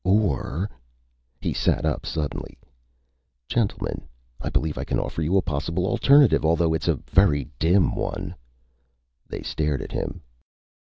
[0.03, 0.67] Or
[1.41, 2.57] He sat up suddenly.
[3.47, 4.07] "Gentlemen,
[4.41, 8.33] I believe I can offer you a possible alternative, although it's a very dim one."
[9.29, 10.21] They stared at him.